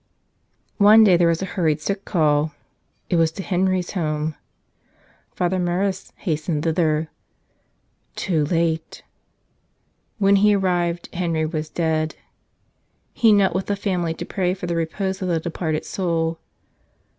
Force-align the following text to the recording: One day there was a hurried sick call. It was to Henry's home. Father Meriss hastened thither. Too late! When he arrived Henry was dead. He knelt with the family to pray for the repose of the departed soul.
One 0.79 1.03
day 1.03 1.15
there 1.15 1.27
was 1.27 1.43
a 1.43 1.53
hurried 1.53 1.79
sick 1.79 2.05
call. 2.05 2.53
It 3.11 3.17
was 3.17 3.31
to 3.33 3.43
Henry's 3.43 3.91
home. 3.91 4.33
Father 5.35 5.59
Meriss 5.59 6.11
hastened 6.15 6.63
thither. 6.63 7.11
Too 8.15 8.43
late! 8.45 9.03
When 10.17 10.37
he 10.37 10.55
arrived 10.55 11.13
Henry 11.13 11.45
was 11.45 11.69
dead. 11.69 12.15
He 13.13 13.31
knelt 13.31 13.53
with 13.53 13.67
the 13.67 13.75
family 13.75 14.15
to 14.15 14.25
pray 14.25 14.55
for 14.55 14.65
the 14.65 14.75
repose 14.75 15.21
of 15.21 15.27
the 15.27 15.39
departed 15.39 15.85
soul. 15.85 16.39